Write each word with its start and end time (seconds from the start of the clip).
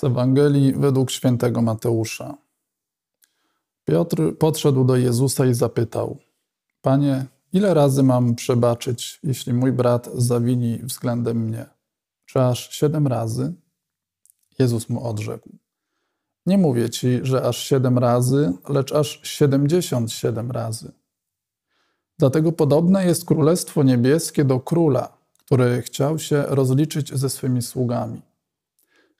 Z 0.00 0.04
Ewangelii 0.04 0.72
według 0.72 1.10
świętego 1.10 1.62
Mateusza. 1.62 2.36
Piotr 3.84 4.38
podszedł 4.38 4.84
do 4.84 4.96
Jezusa 4.96 5.46
i 5.46 5.54
zapytał: 5.54 6.18
Panie, 6.82 7.26
ile 7.52 7.74
razy 7.74 8.02
mam 8.02 8.34
przebaczyć, 8.34 9.20
jeśli 9.22 9.54
mój 9.54 9.72
brat 9.72 10.10
zawini 10.14 10.78
względem 10.78 11.36
mnie? 11.36 11.66
Czy 12.26 12.40
aż 12.40 12.70
siedem 12.70 13.06
razy? 13.06 13.54
Jezus 14.58 14.88
mu 14.88 15.08
odrzekł: 15.08 15.50
Nie 16.46 16.58
mówię 16.58 16.90
ci, 16.90 17.20
że 17.22 17.42
aż 17.42 17.58
siedem 17.58 17.98
razy, 17.98 18.52
lecz 18.68 18.92
aż 18.92 19.20
siedemdziesiąt 19.22 20.12
siedem 20.12 20.50
razy. 20.50 20.92
Dlatego 22.18 22.52
podobne 22.52 23.06
jest 23.06 23.24
Królestwo 23.24 23.82
Niebieskie 23.82 24.44
do 24.44 24.60
króla, 24.60 25.18
który 25.38 25.82
chciał 25.82 26.18
się 26.18 26.42
rozliczyć 26.42 27.14
ze 27.14 27.30
swymi 27.30 27.62
sługami. 27.62 28.29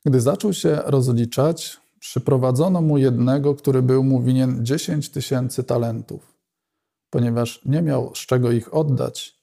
Gdy 0.06 0.20
zaczął 0.20 0.52
się 0.52 0.77
rozliczać, 0.84 1.80
przyprowadzono 1.98 2.80
mu 2.80 2.98
jednego, 2.98 3.54
który 3.54 3.82
był 3.82 4.04
mu 4.04 4.23
winien 4.23 4.66
dziesięć 4.66 5.09
tysięcy 5.09 5.64
talentów. 5.64 6.34
Ponieważ 7.10 7.64
nie 7.64 7.82
miał 7.82 8.14
z 8.14 8.18
czego 8.18 8.52
ich 8.52 8.74
oddać, 8.74 9.40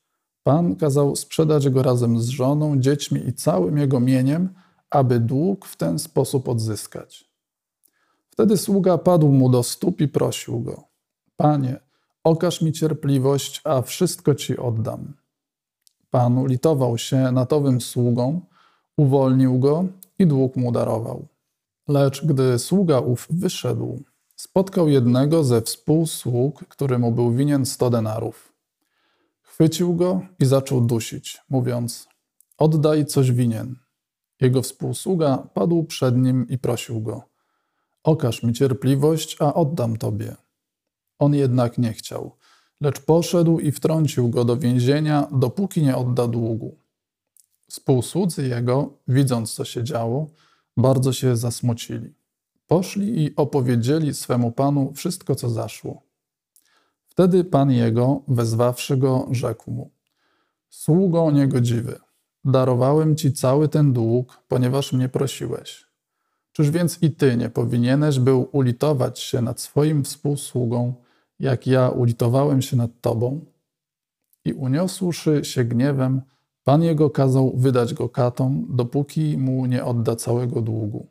Pan 0.47 0.75
kazał 0.75 1.15
sprzedać 1.15 1.69
go 1.69 1.83
razem 1.83 2.19
z 2.19 2.27
żoną, 2.27 2.79
dziećmi 2.79 3.27
i 3.27 3.33
całym 3.33 3.77
jego 3.77 3.99
mieniem, 3.99 4.49
aby 4.89 5.19
dług 5.19 5.65
w 5.65 5.77
ten 5.77 5.99
sposób 5.99 6.49
odzyskać. 6.49 7.31
Wtedy 8.29 8.57
sługa 8.57 8.97
padł 8.97 9.27
mu 9.31 9.49
do 9.49 9.63
stóp 9.63 10.01
i 10.01 10.07
prosił 10.07 10.59
go: 10.59 10.83
Panie, 11.35 11.79
okaż 12.23 12.61
mi 12.61 12.71
cierpliwość, 12.71 13.61
a 13.63 13.81
wszystko 13.81 14.35
ci 14.35 14.57
oddam. 14.57 15.13
Pan 16.09 16.37
ulitował 16.37 16.97
się 16.97 17.31
nad 17.31 17.53
owym 17.53 17.81
sługą, 17.81 18.41
uwolnił 18.97 19.59
go 19.59 19.85
i 20.19 20.27
dług 20.27 20.55
mu 20.55 20.71
darował. 20.71 21.27
Lecz 21.87 22.25
gdy 22.25 22.59
sługa 22.59 22.99
ów 22.99 23.27
wyszedł, 23.29 24.03
spotkał 24.35 24.89
jednego 24.89 25.43
ze 25.43 25.61
współsług, 25.61 26.65
który 26.67 26.99
mu 26.99 27.11
był 27.11 27.31
winien 27.31 27.65
sto 27.65 27.89
denarów. 27.89 28.53
Chwycił 29.41 29.95
go 29.95 30.21
i 30.39 30.45
zaczął 30.45 30.81
dusić, 30.81 31.41
mówiąc: 31.49 32.07
Oddaj 32.57 33.05
coś 33.05 33.31
winien. 33.31 33.75
Jego 34.41 34.61
współsługa 34.61 35.37
padł 35.53 35.83
przed 35.83 36.17
nim 36.17 36.47
i 36.49 36.57
prosił 36.57 37.01
go: 37.01 37.21
Okaż 38.03 38.43
mi 38.43 38.53
cierpliwość, 38.53 39.37
a 39.39 39.53
oddam 39.53 39.97
tobie. 39.97 40.35
On 41.19 41.33
jednak 41.33 41.77
nie 41.77 41.93
chciał, 41.93 42.35
lecz 42.81 42.99
poszedł 42.99 43.59
i 43.59 43.71
wtrącił 43.71 44.29
go 44.29 44.45
do 44.45 44.57
więzienia, 44.57 45.27
dopóki 45.31 45.81
nie 45.81 45.97
odda 45.97 46.27
długu. 46.27 46.77
Współsłudzy 47.69 48.47
jego, 48.47 48.93
widząc 49.07 49.53
co 49.53 49.65
się 49.65 49.83
działo, 49.83 50.27
bardzo 50.77 51.13
się 51.13 51.35
zasmucili. 51.35 52.13
Poszli 52.67 53.23
i 53.23 53.35
opowiedzieli 53.35 54.13
swemu 54.13 54.51
panu 54.51 54.93
wszystko, 54.93 55.35
co 55.35 55.49
zaszło. 55.49 56.01
Wtedy 57.07 57.43
pan 57.43 57.71
jego, 57.71 58.21
wezwawszy 58.27 58.97
go, 58.97 59.27
rzekł 59.31 59.71
mu: 59.71 59.91
Sługo 60.69 61.31
niegodziwy, 61.31 61.99
darowałem 62.45 63.15
ci 63.15 63.33
cały 63.33 63.69
ten 63.69 63.93
dług, 63.93 64.43
ponieważ 64.47 64.93
mnie 64.93 65.09
prosiłeś. 65.09 65.87
Czyż 66.51 66.71
więc 66.71 67.03
i 67.03 67.11
ty 67.11 67.37
nie 67.37 67.49
powinieneś 67.49 68.19
był 68.19 68.49
ulitować 68.51 69.19
się 69.19 69.41
nad 69.41 69.61
swoim 69.61 70.03
współsługą, 70.03 70.93
jak 71.39 71.67
ja 71.67 71.89
ulitowałem 71.89 72.61
się 72.61 72.77
nad 72.77 73.01
tobą? 73.01 73.45
I 74.45 74.53
uniosłszy 74.53 75.45
się 75.45 75.63
gniewem, 75.63 76.21
Pan 76.67 76.83
jego 76.83 77.09
kazał 77.09 77.57
wydać 77.57 77.93
go 77.93 78.09
katom, 78.09 78.67
dopóki 78.69 79.37
mu 79.37 79.65
nie 79.65 79.85
odda 79.85 80.15
całego 80.15 80.61
długu. 80.61 81.07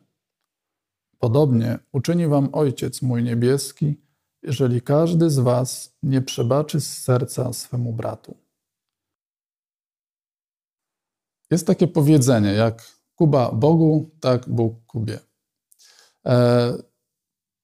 Podobnie 1.19 1.79
uczyni 1.91 2.27
wam 2.27 2.49
Ojciec 2.51 3.01
mój 3.01 3.23
niebieski, 3.23 4.01
jeżeli 4.43 4.81
każdy 4.81 5.29
z 5.29 5.39
was 5.39 5.97
nie 6.03 6.21
przebaczy 6.21 6.81
z 6.81 6.97
serca 6.97 7.53
swemu 7.53 7.93
bratu. 7.93 8.37
Jest 11.51 11.67
takie 11.67 11.87
powiedzenie, 11.87 12.53
jak 12.53 12.91
Kuba 13.15 13.51
Bogu, 13.51 14.09
tak 14.19 14.49
Bóg 14.49 14.85
Kubie. 14.85 15.19
E, 16.25 16.73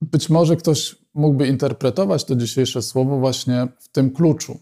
być 0.02 0.30
może 0.30 0.56
ktoś 0.56 0.96
mógłby 1.14 1.48
interpretować 1.48 2.24
to 2.24 2.36
dzisiejsze 2.36 2.82
słowo 2.82 3.20
właśnie 3.20 3.68
w 3.80 3.88
tym 3.90 4.12
kluczu, 4.12 4.60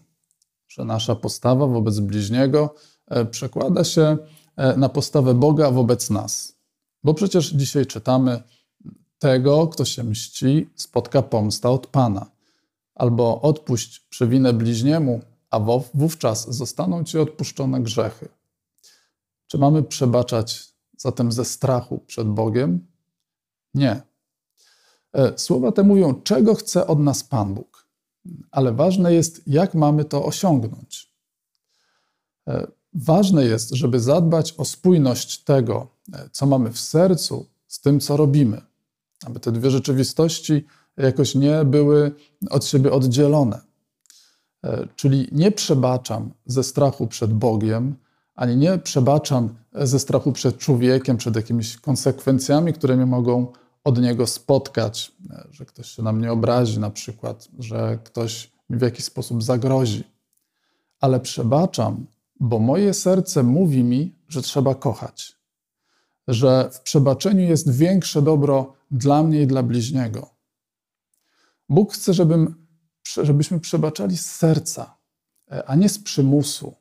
że 0.68 0.84
nasza 0.84 1.16
postawa 1.16 1.66
wobec 1.66 2.00
bliźniego 2.00 2.74
przekłada 3.30 3.84
się 3.84 4.16
e, 4.56 4.76
na 4.76 4.88
postawę 4.88 5.34
Boga 5.34 5.70
wobec 5.70 6.10
nas. 6.10 6.56
Bo 7.04 7.14
przecież 7.14 7.50
dzisiaj 7.52 7.86
czytamy, 7.86 8.42
tego, 9.18 9.68
kto 9.68 9.84
się 9.84 10.04
mści, 10.04 10.70
spotka 10.74 11.22
pomsta 11.22 11.70
od 11.70 11.86
Pana. 11.86 12.30
Albo 12.94 13.40
odpuść 13.40 14.00
przewinę 14.00 14.52
bliźniemu, 14.52 15.20
a 15.50 15.60
wówczas 15.94 16.54
zostaną 16.54 17.04
ci 17.04 17.18
odpuszczone 17.18 17.80
grzechy. 17.80 18.28
Czy 19.46 19.58
mamy 19.58 19.82
przebaczać 19.82 20.68
zatem 20.96 21.32
ze 21.32 21.44
strachu 21.44 21.98
przed 21.98 22.28
Bogiem? 22.28 22.86
Nie. 23.74 24.02
E, 25.12 25.38
słowa 25.38 25.72
te 25.72 25.82
mówią, 25.82 26.14
czego 26.14 26.54
chce 26.54 26.86
od 26.86 26.98
nas 26.98 27.24
Pan 27.24 27.54
Bóg. 27.54 27.86
Ale 28.50 28.72
ważne 28.72 29.14
jest, 29.14 29.42
jak 29.46 29.74
mamy 29.74 30.04
to 30.04 30.24
osiągnąć. 30.24 31.12
Ważne 32.94 33.44
jest, 33.44 33.70
żeby 33.70 34.00
zadbać 34.00 34.54
o 34.58 34.64
spójność 34.64 35.44
tego, 35.44 35.86
e, 36.12 36.28
co 36.32 36.46
mamy 36.46 36.72
w 36.72 36.80
sercu, 36.80 37.46
z 37.66 37.80
tym, 37.80 38.00
co 38.00 38.16
robimy, 38.16 38.60
aby 39.26 39.40
te 39.40 39.52
dwie 39.52 39.70
rzeczywistości 39.70 40.64
jakoś 40.96 41.34
nie 41.34 41.64
były 41.64 42.12
od 42.50 42.64
siebie 42.64 42.92
oddzielone. 42.92 43.60
E, 44.64 44.88
czyli 44.96 45.28
nie 45.32 45.52
przebaczam 45.52 46.30
ze 46.46 46.62
strachu 46.62 47.06
przed 47.06 47.32
Bogiem, 47.32 47.96
ani 48.34 48.56
nie 48.56 48.78
przebaczam 48.78 49.54
ze 49.74 49.98
strachu 49.98 50.32
przed 50.32 50.58
człowiekiem, 50.58 51.16
przed 51.16 51.36
jakimiś 51.36 51.76
konsekwencjami, 51.76 52.72
które 52.72 52.96
mnie 52.96 53.06
mogą 53.06 53.46
od 53.84 54.00
niego 54.00 54.26
spotkać, 54.26 55.12
e, 55.30 55.46
że 55.50 55.64
ktoś 55.64 55.90
się 55.90 56.02
na 56.02 56.12
mnie 56.12 56.32
obrazi, 56.32 56.80
na 56.80 56.90
przykład, 56.90 57.48
że 57.58 57.98
ktoś 58.04 58.52
mi 58.70 58.78
w 58.78 58.82
jakiś 58.82 59.04
sposób 59.04 59.42
zagrozi. 59.42 60.04
Ale 61.00 61.20
przebaczam 61.20 62.06
bo 62.42 62.58
moje 62.58 62.94
serce 62.94 63.42
mówi 63.42 63.84
mi, 63.84 64.18
że 64.28 64.42
trzeba 64.42 64.74
kochać, 64.74 65.36
że 66.28 66.70
w 66.72 66.80
przebaczeniu 66.80 67.40
jest 67.40 67.76
większe 67.76 68.22
dobro 68.22 68.74
dla 68.90 69.22
mnie 69.22 69.42
i 69.42 69.46
dla 69.46 69.62
bliźniego. 69.62 70.30
Bóg 71.68 71.92
chce, 71.92 72.14
żebym, 72.14 72.66
żebyśmy 73.22 73.60
przebaczali 73.60 74.16
z 74.16 74.26
serca, 74.26 74.96
e, 75.50 75.64
a 75.64 75.74
nie 75.74 75.88
z 75.88 75.98
przymusu, 75.98 76.74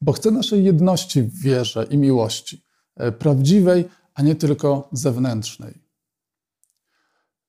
bo 0.00 0.12
chce 0.12 0.30
naszej 0.30 0.64
jedności 0.64 1.22
w 1.22 1.42
wierze 1.42 1.84
i 1.90 1.98
miłości, 1.98 2.64
e, 2.96 3.12
prawdziwej, 3.12 3.88
a 4.14 4.22
nie 4.22 4.34
tylko 4.34 4.88
zewnętrznej. 4.92 5.82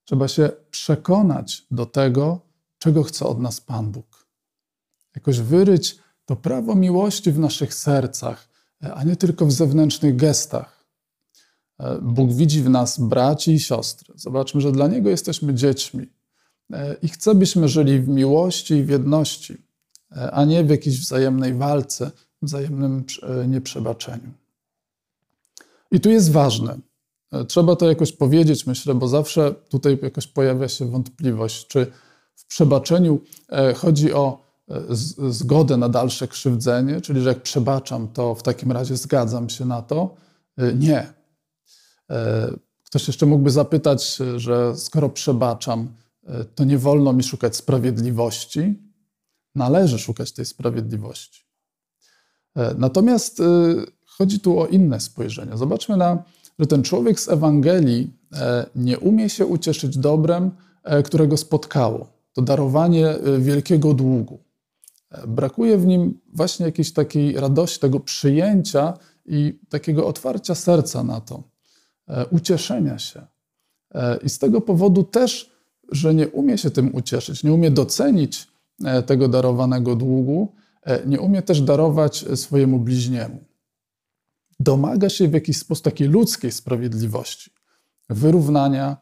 Trzeba 0.05 0.27
się 0.27 0.49
przekonać 0.71 1.65
do 1.71 1.85
tego, 1.85 2.41
czego 2.77 3.03
chce 3.03 3.25
od 3.25 3.39
nas 3.39 3.61
Pan 3.61 3.91
Bóg. 3.91 4.27
Jakoś 5.15 5.39
wyryć 5.39 6.02
to 6.25 6.35
prawo 6.35 6.75
miłości 6.75 7.31
w 7.31 7.39
naszych 7.39 7.73
sercach, 7.73 8.49
e, 8.83 8.93
a 8.93 9.03
nie 9.03 9.15
tylko 9.15 9.45
w 9.45 9.51
zewnętrznych 9.51 10.15
gestach. 10.15 10.85
E, 11.79 11.99
Bóg 12.01 12.33
widzi 12.33 12.61
w 12.61 12.69
nas 12.69 12.99
braci 12.99 13.51
i 13.51 13.59
siostry. 13.59 14.13
Zobaczmy, 14.17 14.61
że 14.61 14.71
dla 14.71 14.87
Niego 14.87 15.09
jesteśmy 15.09 15.53
dziećmi 15.53 16.07
e, 16.73 16.95
i 17.01 17.07
chce, 17.07 17.35
byśmy 17.35 17.67
żyli 17.67 17.99
w 17.99 18.07
miłości 18.07 18.73
i 18.73 18.83
w 18.83 18.89
jedności, 18.89 19.57
a 20.31 20.45
nie 20.45 20.63
w 20.63 20.69
jakiejś 20.69 20.99
wzajemnej 20.99 21.53
walce, 21.53 22.11
wzajemnym 22.41 23.03
nieprzebaczeniu. 23.47 24.31
I 25.91 25.99
tu 25.99 26.09
jest 26.09 26.31
ważne. 26.31 26.77
Trzeba 27.47 27.75
to 27.75 27.89
jakoś 27.89 28.11
powiedzieć, 28.11 28.65
myślę, 28.65 28.95
bo 28.95 29.07
zawsze 29.07 29.55
tutaj 29.69 29.99
jakoś 30.01 30.27
pojawia 30.27 30.67
się 30.67 30.85
wątpliwość, 30.85 31.67
czy 31.67 31.91
w 32.35 32.45
przebaczeniu 32.45 33.21
chodzi 33.75 34.13
o 34.13 34.43
zgodę 35.29 35.77
na 35.77 35.89
dalsze 35.89 36.27
krzywdzenie, 36.27 37.01
czyli 37.01 37.21
że 37.21 37.29
jak 37.29 37.41
przebaczam, 37.41 38.07
to 38.07 38.35
w 38.35 38.43
takim 38.43 38.71
razie 38.71 38.97
zgadzam 38.97 39.49
się 39.49 39.65
na 39.65 39.81
to. 39.81 40.15
Y, 40.61 40.75
nie. 40.79 41.13
E, 42.11 42.53
ktoś 42.85 43.07
jeszcze 43.07 43.25
mógłby 43.25 43.51
zapytać, 43.51 44.17
że 44.35 44.75
skoro 44.77 45.09
przebaczam, 45.09 45.87
y, 46.23 46.45
to 46.55 46.63
nie 46.63 46.77
wolno 46.77 47.13
mi 47.13 47.23
szukać 47.23 47.55
sprawiedliwości. 47.55 48.73
Należy 49.55 49.99
szukać 49.99 50.31
tej 50.31 50.45
sprawiedliwości. 50.45 51.43
Natomiast 52.77 53.39
y, 53.39 53.43
chodzi 54.05 54.39
tu 54.39 54.59
o 54.59 54.67
inne 54.67 54.99
spojrzenie. 54.99 55.57
Zobaczmy 55.57 55.97
na, 55.97 56.23
że 56.59 56.65
ten 56.65 56.83
człowiek 56.83 57.19
z 57.19 57.29
Ewangelii 57.29 58.13
nie 58.75 58.99
umie 58.99 59.29
się 59.29 59.45
ucieszyć 59.45 59.97
dobrem, 59.97 60.51
którego 61.05 61.37
spotkało. 61.37 62.07
To 62.33 62.41
darowanie 62.41 63.15
wielkiego 63.39 63.93
długu. 63.93 64.39
Brakuje 65.27 65.77
w 65.77 65.85
nim 65.85 66.19
właśnie 66.33 66.65
jakiejś 66.65 66.93
takiej 66.93 67.33
radości, 67.33 67.79
tego 67.79 67.99
przyjęcia 67.99 68.93
i 69.25 69.59
takiego 69.69 70.07
otwarcia 70.07 70.55
serca 70.55 71.03
na 71.03 71.21
to, 71.21 71.43
ucieszenia 72.31 72.99
się. 72.99 73.27
I 74.23 74.29
z 74.29 74.39
tego 74.39 74.61
powodu 74.61 75.03
też, 75.03 75.51
że 75.91 76.15
nie 76.15 76.27
umie 76.27 76.57
się 76.57 76.71
tym 76.71 76.95
ucieszyć, 76.95 77.43
nie 77.43 77.53
umie 77.53 77.71
docenić 77.71 78.47
tego 79.05 79.27
darowanego 79.27 79.95
długu, 79.95 80.53
nie 81.05 81.19
umie 81.19 81.41
też 81.41 81.61
darować 81.61 82.25
swojemu 82.35 82.79
bliźniemu. 82.79 83.43
Domaga 84.59 85.09
się 85.09 85.27
w 85.27 85.33
jakiś 85.33 85.57
sposób 85.57 85.83
takiej 85.83 86.07
ludzkiej 86.07 86.51
sprawiedliwości, 86.51 87.51
wyrównania 88.09 88.97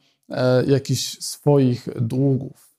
jakichś 0.67 1.19
swoich 1.19 1.87
długów. 2.01 2.70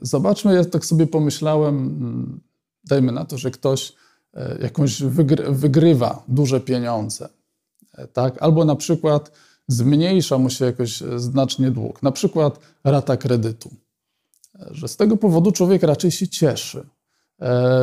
Zobaczmy, 0.00 0.54
ja 0.54 0.64
tak 0.64 0.84
sobie 0.84 1.06
pomyślałem, 1.06 1.76
mm, 1.76 2.40
dajmy 2.84 3.12
na 3.12 3.24
to, 3.24 3.38
że 3.38 3.50
ktoś 3.50 3.92
e, 4.34 4.58
jakąś 4.62 5.02
wygrywa 5.50 6.22
duże 6.28 6.60
pieniądze, 6.60 7.28
e, 7.92 8.06
tak? 8.06 8.42
albo 8.42 8.64
na 8.64 8.76
przykład 8.76 9.32
zmniejsza 9.68 10.38
mu 10.38 10.50
się 10.50 10.64
jakoś 10.64 11.02
e, 11.02 11.18
znacznie 11.18 11.70
dług, 11.70 12.02
na 12.02 12.12
przykład 12.12 12.58
rata 12.84 13.16
kredytu, 13.16 13.70
że 14.70 14.88
z 14.88 14.96
tego 14.96 15.16
powodu 15.16 15.52
człowiek 15.52 15.82
raczej 15.82 16.10
się 16.10 16.28
cieszy, 16.28 16.86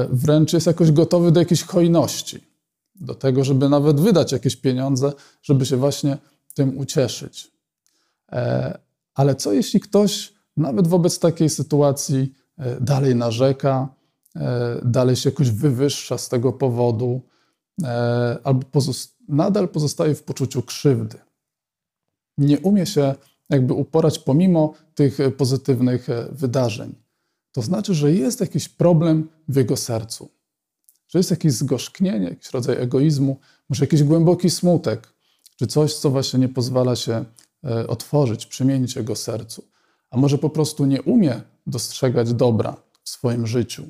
wręcz 0.10 0.54
jest 0.54 0.68
jakoś 0.68 0.92
gotowy 0.92 1.32
do 1.32 1.40
jakiejś 1.40 1.64
hojności, 1.64 2.44
do 2.96 3.16
tego, 3.16 3.44
żeby 3.44 3.70
nawet 3.70 4.00
wydać 4.00 4.32
jakieś 4.32 4.56
pieniądze, 4.56 5.14
żeby 5.42 5.66
się 5.66 5.78
właśnie 5.78 6.18
tym 6.54 6.78
ucieszyć. 6.78 7.52
Ale 9.14 9.36
co 9.36 9.54
jeśli 9.54 9.80
ktoś 9.80 10.34
nawet 10.60 10.88
wobec 10.88 11.20
takiej 11.20 11.50
sytuacji 11.50 12.34
dalej 12.80 13.16
narzeka, 13.16 13.90
E, 14.36 14.82
dalej 14.86 15.16
się 15.16 15.30
jakoś 15.30 15.52
wywyższa 15.52 16.18
z 16.18 16.30
tego 16.30 16.54
powodu, 16.54 17.22
e, 17.84 18.38
albo 18.44 18.66
nadal 19.28 19.70
pozostaje 19.70 20.16
w 20.16 20.24
poczuciu 20.24 20.62
krzywdy. 20.62 21.18
Nie 22.38 22.60
umie 22.60 22.86
się 22.86 23.16
jakby 23.50 23.74
uporać 23.74 24.20
pomimo 24.20 24.74
tych 24.96 25.18
pozytywnych 25.38 26.10
e, 26.10 26.28
wydarzeń. 26.32 26.96
To 27.52 27.62
znaczy, 27.62 27.94
że 27.94 28.12
jest 28.12 28.40
jakiś 28.42 28.70
problem 28.70 29.30
w 29.48 29.56
jego 29.56 29.78
sercu, 29.78 30.30
że 31.08 31.20
jest 31.20 31.32
jakieś 31.32 31.52
zgorzknienie, 31.52 32.30
jakiś 32.30 32.52
rodzaj 32.52 32.82
egoizmu, 32.82 33.38
może 33.70 33.84
jakiś 33.84 34.04
głęboki 34.04 34.50
smutek, 34.50 35.14
czy 35.56 35.68
coś, 35.68 35.94
co 35.94 36.10
właśnie 36.10 36.40
nie 36.40 36.50
pozwala 36.50 36.96
się 36.96 37.26
otworzyć, 37.88 38.46
przemienić 38.46 38.96
jego 38.96 39.16
sercu. 39.16 39.64
A 40.12 40.18
może 40.18 40.38
po 40.38 40.50
prostu 40.50 40.86
nie 40.86 41.02
umie 41.02 41.42
dostrzegać 41.68 42.34
dobra 42.34 42.76
w 43.04 43.10
swoim 43.10 43.48
życiu. 43.48 43.90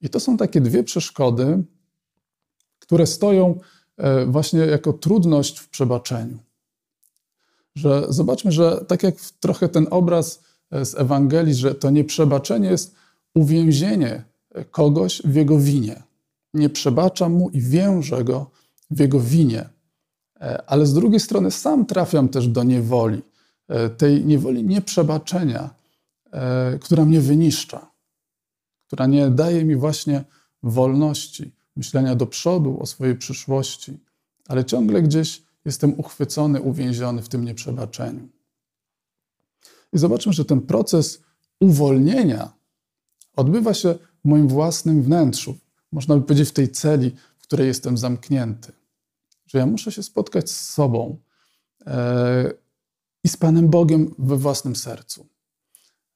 I 0.00 0.08
to 0.08 0.20
są 0.20 0.36
takie 0.36 0.60
dwie 0.60 0.84
przeszkody, 0.84 1.62
które 2.78 3.06
stoją 3.06 3.58
e, 3.96 4.26
właśnie 4.26 4.60
jako 4.60 4.92
trudność 4.92 5.58
w 5.58 5.68
przebaczeniu. 5.68 6.38
Że 7.74 8.06
zobaczmy, 8.08 8.52
że 8.52 8.84
tak 8.88 9.02
jak 9.02 9.14
trochę 9.40 9.68
ten 9.68 9.86
obraz 9.90 10.42
e, 10.70 10.84
z 10.84 10.94
Ewangelii, 10.94 11.54
że 11.54 11.74
to 11.74 11.90
nieprzebaczenie 11.90 12.68
jest 12.70 12.94
uwięzienie 13.34 14.24
kogoś 14.70 15.22
w 15.24 15.34
jego 15.34 15.58
winie. 15.58 16.02
Nie 16.54 16.70
przebaczam 16.70 17.32
mu 17.32 17.50
i 17.50 17.60
wiążę 17.60 18.24
go 18.24 18.50
w 18.90 19.00
jego 19.00 19.20
winie. 19.20 19.68
E, 20.40 20.62
ale 20.66 20.86
z 20.86 20.94
drugiej 20.94 21.20
strony 21.20 21.50
sam 21.50 21.86
trafiam 21.86 22.28
też 22.28 22.48
do 22.48 22.62
niewoli, 22.62 23.22
tej 23.96 24.24
niewoli 24.24 24.64
nieprzebaczenia, 24.64 25.74
która 26.80 27.04
mnie 27.04 27.20
wyniszcza 27.20 27.94
która 28.94 29.06
nie 29.06 29.30
daje 29.30 29.64
mi 29.64 29.76
właśnie 29.76 30.24
wolności, 30.62 31.52
myślenia 31.76 32.14
do 32.14 32.26
przodu 32.26 32.80
o 32.80 32.86
swojej 32.86 33.16
przyszłości, 33.16 33.98
ale 34.48 34.64
ciągle 34.64 35.02
gdzieś 35.02 35.42
jestem 35.64 35.98
uchwycony, 36.00 36.60
uwięziony 36.60 37.22
w 37.22 37.28
tym 37.28 37.44
nieprzebaczeniu. 37.44 38.28
I 39.92 39.98
zobaczmy, 39.98 40.32
że 40.32 40.44
ten 40.44 40.60
proces 40.60 41.22
uwolnienia 41.60 42.52
odbywa 43.36 43.74
się 43.74 43.94
w 44.24 44.28
moim 44.28 44.48
własnym 44.48 45.02
wnętrzu. 45.02 45.58
Można 45.92 46.16
by 46.16 46.22
powiedzieć 46.22 46.48
w 46.48 46.52
tej 46.52 46.68
celi, 46.68 47.10
w 47.38 47.42
której 47.42 47.66
jestem 47.66 47.98
zamknięty. 47.98 48.72
Że 49.46 49.58
ja 49.58 49.66
muszę 49.66 49.92
się 49.92 50.02
spotkać 50.02 50.50
z 50.50 50.70
sobą 50.70 51.18
e, 51.86 52.52
i 53.24 53.28
z 53.28 53.36
Panem 53.36 53.68
Bogiem 53.68 54.14
we 54.18 54.36
własnym 54.36 54.76
sercu. 54.76 55.26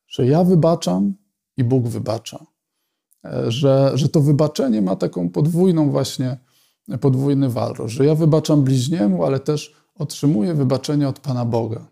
Że 0.07 0.27
ja 0.27 0.45
wybaczam 0.45 1.15
i 1.57 1.65
Bóg 1.65 1.89
wybacza 1.89 2.47
że, 3.49 3.93
że 3.95 4.09
to 4.09 4.21
wybaczenie 4.21 4.83
ma 4.83 4.97
taką 4.97 5.29
podwójną 5.29 5.91
właśnie, 5.91 6.37
podwójny 7.01 7.49
walor, 7.49 7.89
że 7.89 8.07
ja 8.07 8.15
wybaczam 8.15 8.65
bliźniemu, 8.65 9.25
ale 9.25 9.41
też 9.41 9.75
otrzymuję 9.95 10.55
wybaczenie 10.55 11.09
od 11.09 11.19
Pana 11.19 11.45
Boga. 11.45 11.87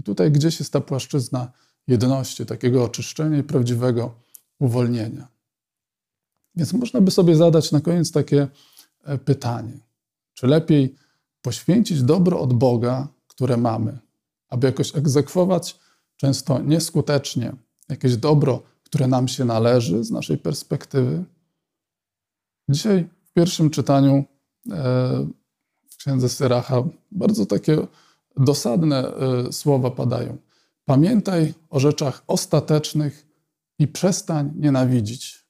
I 0.00 0.02
tutaj 0.02 0.32
gdzieś 0.32 0.58
jest 0.60 0.72
ta 0.72 0.80
płaszczyzna 0.80 1.52
jedności, 1.86 2.46
takiego 2.46 2.84
oczyszczenia 2.84 3.38
i 3.38 3.42
prawdziwego 3.42 4.14
uwolnienia. 4.58 5.28
Więc 6.56 6.72
można 6.72 7.00
by 7.00 7.10
sobie 7.10 7.36
zadać 7.36 7.72
na 7.72 7.80
koniec 7.80 8.12
takie 8.12 8.48
e, 9.04 9.18
pytanie: 9.18 9.78
czy 10.34 10.46
lepiej 10.46 10.94
poświęcić 11.42 12.02
dobro 12.02 12.40
od 12.40 12.52
Boga, 12.52 13.08
które 13.28 13.56
mamy, 13.56 13.98
aby 14.54 14.66
jakoś 14.66 14.96
egzekwować 14.96 15.80
często 16.16 16.58
nieskutecznie 16.58 17.52
jakieś 17.88 18.16
dobro, 18.16 18.62
które 18.84 19.06
nam 19.08 19.28
się 19.28 19.44
należy 19.44 20.04
z 20.04 20.10
naszej 20.10 20.38
perspektywy. 20.38 21.24
Dzisiaj 22.68 23.08
w 23.24 23.32
pierwszym 23.32 23.70
czytaniu 23.70 24.14
e, 24.14 24.24
w 25.90 25.96
księdze 25.96 26.28
Syracha 26.28 26.82
bardzo 27.10 27.46
takie 27.46 27.86
dosadne 28.36 29.08
e, 29.08 29.52
słowa 29.52 29.90
padają. 29.90 30.36
Pamiętaj 30.84 31.54
o 31.70 31.80
rzeczach 31.80 32.22
ostatecznych 32.26 33.26
i 33.78 33.88
przestań 33.88 34.52
nienawidzić. 34.56 35.44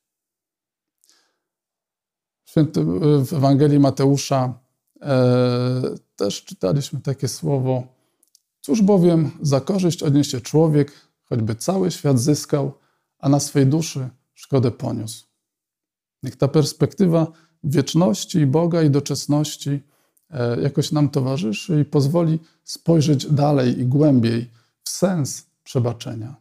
W 3.26 3.32
Ewangelii 3.32 3.78
Mateusza 3.78 4.58
e, 5.00 5.82
też 6.16 6.44
czytaliśmy 6.44 7.00
takie 7.00 7.28
słowo. 7.28 7.93
Cóż 8.64 8.82
bowiem 8.82 9.30
za 9.42 9.60
korzyść 9.60 10.02
odniesie 10.02 10.40
człowiek, 10.40 10.92
choćby 11.24 11.54
cały 11.54 11.90
świat 11.90 12.18
zyskał, 12.20 12.72
a 13.18 13.28
na 13.28 13.40
swej 13.40 13.66
duszy 13.66 14.08
szkodę 14.34 14.70
poniósł. 14.70 15.26
Niech 16.22 16.36
ta 16.36 16.48
perspektywa 16.48 17.26
wieczności 17.64 18.46
Boga 18.46 18.82
i 18.82 18.90
doczesności 18.90 19.80
e, 20.30 20.60
jakoś 20.60 20.92
nam 20.92 21.08
towarzyszy 21.08 21.80
i 21.80 21.84
pozwoli 21.84 22.38
spojrzeć 22.62 23.26
dalej 23.26 23.80
i 23.80 23.86
głębiej 23.86 24.50
w 24.84 24.88
sens 24.88 25.46
przebaczenia. 25.64 26.36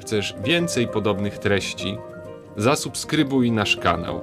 Chcesz 0.00 0.34
więcej 0.44 0.88
podobnych 0.88 1.38
treści? 1.38 1.96
Zasubskrybuj 2.56 3.52
nasz 3.52 3.76
kanał. 3.76 4.20